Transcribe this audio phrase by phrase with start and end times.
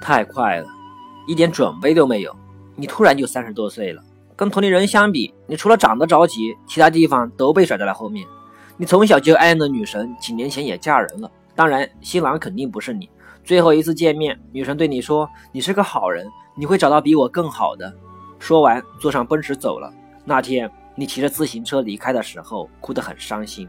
[0.00, 0.66] 太快了，
[1.26, 2.34] 一点准备都没有。
[2.74, 4.02] 你突然就三十多岁了，
[4.36, 8.26] 跟同龄人相比，你除了长得着急，其他地方都被甩在了后面。
[8.76, 13.08] 你从小就爱的女神，几年前也嫁人了，当然新郎肯定不是你。
[13.42, 17.90] 最后一次见面，女神对你说：“你是个好人，你会找到比我更好的。”
[18.38, 19.90] 说完，坐上奔驰走了。
[20.24, 23.66] 那天你骑着自行车离开的时候，哭得很伤心。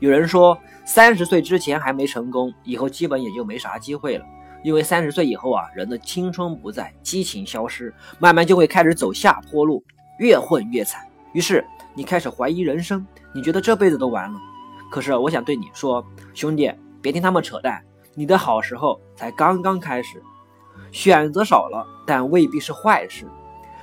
[0.00, 4.24] 有人说，三十岁之前还没成功，以后基本也就没啥机会了。
[4.64, 9.84] 因为三十岁以后啊，人的青春不在，激情消失，慢慢就会开始走下坡路，
[10.18, 11.06] 越混越惨。
[11.34, 11.62] 于是
[11.94, 14.40] 你开始怀疑人生，你觉得这辈子都完了。
[14.90, 16.72] 可是我想对你说，兄弟，
[17.02, 20.22] 别听他们扯淡，你的好时候才刚刚开始。
[20.90, 23.26] 选择少了，但未必是坏事。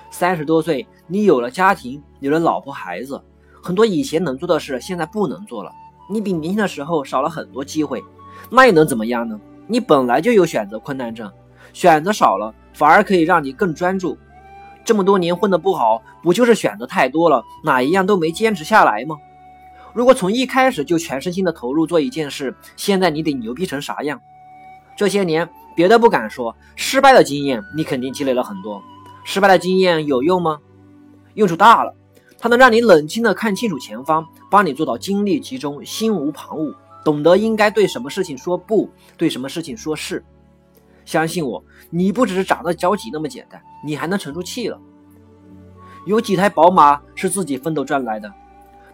[0.09, 3.21] 三十多岁，你有了家庭，有了老婆孩子，
[3.61, 5.71] 很多以前能做的事，现在不能做了。
[6.09, 8.03] 你比年轻的时候少了很多机会，
[8.49, 9.39] 那又能怎么样呢？
[9.67, 11.31] 你本来就有选择困难症，
[11.73, 14.17] 选择少了反而可以让你更专注。
[14.83, 19.15] 这么多年混得不好，不就是选择太多了，哪一样都没坚持下来吗？
[19.93, 24.19] 如果从一开始就全身心的投入做一件事，现在你得牛逼成啥样？
[24.97, 28.81] 这些年别的不敢说，失败的经验你肯定积累了很多。
[29.23, 30.59] 失败的经验有用吗？
[31.35, 31.93] 用处大了，
[32.39, 36.73] 它能让你冷静的看清楚前方，帮你做到精力集中，心无旁骛。
[37.03, 40.23] 懂得应该对什么事情说不，对什么事情说是。
[41.03, 44.79] 相信我，你不只是长得着急那么简单，你还能沉住气了。
[46.05, 48.31] 有几台宝马是自己奋斗赚来的，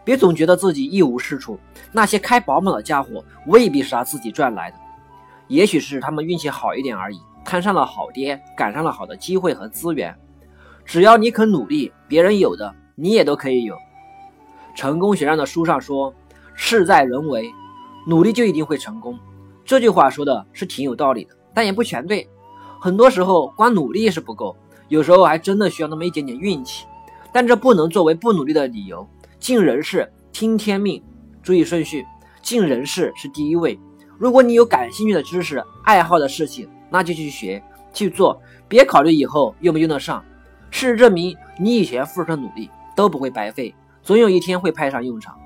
[0.03, 1.59] 别总觉得自己一无是处。
[1.91, 4.77] 那些开宝马的家伙未必是他自己赚来的，
[5.47, 10.17] 也许是他们运气好一点而已，摊上了好爹，赶上了好的机会和资源。
[10.85, 13.75] 只要你肯努力，别人有的你也都可以有。
[14.75, 16.13] 成功学上的书上说
[16.55, 17.51] ：“事在人为。”
[18.07, 19.19] 努力就一定会成功，
[19.65, 22.25] 这句话说的是挺有道理的，但也不全对。
[22.79, 24.55] 很多时候光努力是不够，
[24.87, 26.85] 有时候还真的需要那么一点点运气。
[27.33, 29.05] 但这不能作为不努力的理由。
[29.39, 31.03] 尽人事，听天命。
[31.43, 32.05] 注意顺序，
[32.41, 33.77] 尽人事是第一位。
[34.17, 37.61] 如果你有感兴趣的知识、爱好的事情，那就去学
[37.91, 40.23] 去做，别考虑以后用不用得上。
[40.71, 45.37] 事实证明，你以前付出的努力都不会白费，总有一天会派上用场。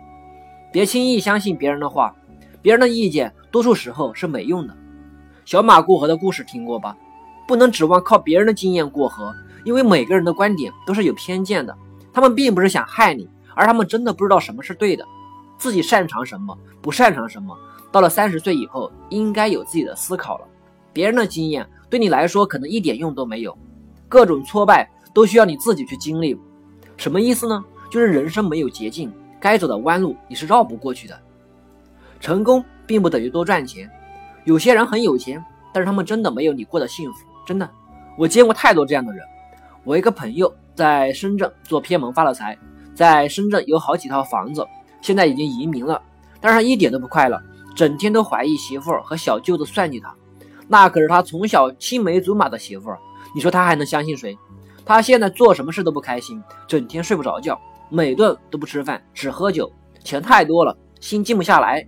[0.72, 2.16] 别轻易相信别人的话。
[2.62, 4.76] 别人的意见多数时候是没用的。
[5.46, 6.96] 小马过河的故事听过吧？
[7.48, 9.36] 不能指望靠别人的经验过河，
[9.66, 11.76] 因为每个人的观点都是有偏见的。
[12.14, 15.06] 他们并不是想害你，而他们真的不知道什么是对的，
[15.58, 17.58] 自己擅长什么，不擅长什么。
[17.92, 20.46] 到了三十岁以后，应该有自己的思考了。
[20.94, 23.58] 别人的经验对你来说可能一点用都没有，
[24.08, 26.40] 各种挫败都需要你自己去经历。
[26.96, 27.64] 什么意思呢？
[27.90, 31.20] 就是人生没有捷径，该走的弯路你是绕不过去的。
[32.22, 33.90] 成功并不等于多赚钱，
[34.46, 35.44] 有些人很有钱，
[35.74, 37.26] 但是他们真的没有你过得幸福。
[37.46, 37.70] 真的，
[38.18, 39.22] 我见过太多这样的人。
[39.84, 42.56] 我一个朋友在深圳做偏门发了财，
[42.94, 44.66] 在深圳有好几套房子，
[45.02, 46.00] 现在已经移民了，
[46.40, 47.42] 但是他一点都不快乐，
[47.76, 50.14] 整天都怀疑媳妇儿和小舅子算计他。
[50.68, 53.00] 那可是他从小青梅竹马的媳妇儿，
[53.34, 54.38] 你说他还能相信谁？
[54.86, 59.72] 他现在做什么事都不开心，整天睡不着觉，每顿都不吃饭，只喝酒，
[60.04, 61.86] 钱太多了，心静不下来。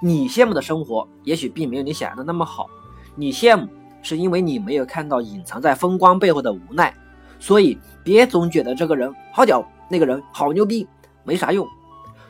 [0.00, 2.68] 你羡慕的生活，也许并没有你想象的那么好。
[3.16, 3.68] 你羡慕，
[4.00, 6.94] 是因为你没有看到隐藏在风光背后的无奈。
[7.40, 10.86] 所以，别总觉得这个人好屌，那个人好牛逼，
[11.24, 11.66] 没啥用。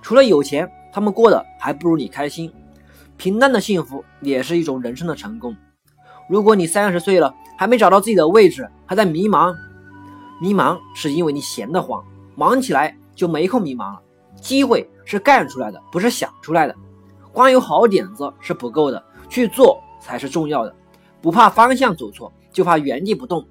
[0.01, 2.53] 除了有钱，他们过得还不如你开心。
[3.17, 5.55] 平淡的幸福也是一种人生的成功。
[6.29, 9.55] 如果你三十岁了还没找到自己的位置，还在迷茫，
[10.41, 12.03] 迷茫是因为你闲得慌，
[12.35, 14.01] 忙起来就没空迷茫了。
[14.41, 16.75] 机会是干出来的，不是想出来的。
[17.39, 20.75] 光有好点子是不够的，去做才是重要的。
[21.23, 23.47] 不怕方向走错，就怕原地不动。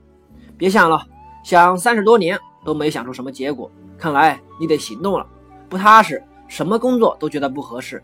[0.57, 1.07] 别想了，
[1.41, 5.25] 想三十多年都没想出什么结果，看来你得行动了。
[5.69, 8.03] 不踏实，什么工作都觉得不合适。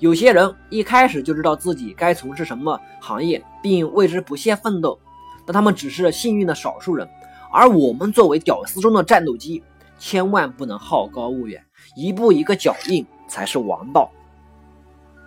[0.00, 5.00] 有些人一开始就知道自己该从事什么行业，并为之不懈奋斗，
[5.46, 7.08] 但他们只是幸运的少数人。
[7.50, 9.62] 而我们作为屌丝中的战斗机，
[9.98, 11.64] 千万不能好高骛远，
[11.96, 14.10] 一步一个脚印才是王道。